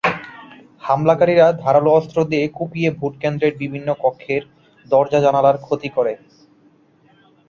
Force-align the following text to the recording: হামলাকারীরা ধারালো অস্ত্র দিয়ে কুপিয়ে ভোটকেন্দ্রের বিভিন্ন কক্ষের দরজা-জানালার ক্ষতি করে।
হামলাকারীরা 0.83 1.47
ধারালো 1.59 1.89
অস্ত্র 1.93 2.17
দিয়ে 2.23 2.45
কুপিয়ে 2.49 2.89
ভোটকেন্দ্রের 2.91 3.53
বিভিন্ন 3.57 3.89
কক্ষের 4.03 4.43
দরজা-জানালার 4.85 5.57
ক্ষতি 5.57 5.89
করে। 5.89 6.13